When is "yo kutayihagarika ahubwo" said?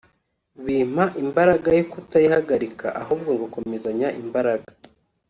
1.79-3.29